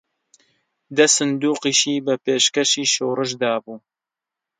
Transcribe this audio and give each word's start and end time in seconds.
دە 0.95 1.05
سندووقیشی 1.15 2.03
بە 2.05 2.13
پێشکەشی 2.25 2.85
شۆڕش 2.93 3.31
دابوو 3.41 3.77